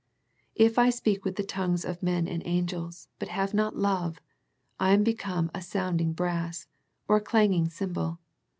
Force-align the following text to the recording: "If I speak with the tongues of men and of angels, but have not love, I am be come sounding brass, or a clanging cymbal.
"If 0.55 0.79
I 0.79 0.89
speak 0.89 1.23
with 1.23 1.35
the 1.35 1.43
tongues 1.43 1.85
of 1.85 2.01
men 2.01 2.27
and 2.27 2.41
of 2.41 2.47
angels, 2.47 3.07
but 3.19 3.27
have 3.27 3.53
not 3.53 3.75
love, 3.77 4.19
I 4.79 4.93
am 4.93 5.03
be 5.03 5.13
come 5.13 5.51
sounding 5.61 6.11
brass, 6.13 6.65
or 7.07 7.17
a 7.17 7.21
clanging 7.21 7.69
cymbal. 7.69 8.17